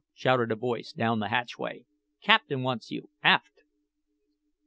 shouted 0.15 0.51
a 0.51 0.55
voice 0.55 0.91
down 0.93 1.19
the 1.19 1.27
hatchway; 1.27 1.85
"captain 2.23 2.63
wants 2.63 2.89
you, 2.89 3.11
aft." 3.23 3.61